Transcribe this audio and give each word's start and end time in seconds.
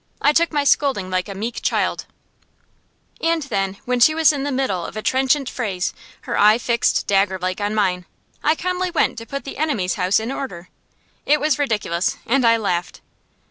I 0.19 0.33
took 0.33 0.51
my 0.51 0.63
scolding 0.63 1.11
like 1.11 1.29
a 1.29 1.35
meek 1.35 1.61
child; 1.61 2.07
and 3.23 3.43
then, 3.43 3.77
when 3.85 3.99
she 3.99 4.15
was 4.15 4.33
in 4.33 4.41
the 4.41 4.51
middle 4.51 4.83
of 4.83 4.97
a 4.97 5.03
trenchant 5.03 5.47
phrase, 5.47 5.93
her 6.21 6.35
eye 6.39 6.57
fixed 6.57 7.05
daggerlike 7.05 7.61
on 7.61 7.75
mine, 7.75 8.07
I 8.43 8.55
calmly 8.55 8.89
went 8.89 9.15
to 9.19 9.27
put 9.27 9.43
the 9.43 9.57
enemy's 9.57 9.93
house 10.01 10.19
in 10.19 10.31
order! 10.31 10.69
It 11.27 11.39
was 11.39 11.59
ridiculous, 11.59 12.17
and 12.25 12.47
I 12.47 12.57
laughed. 12.57 13.01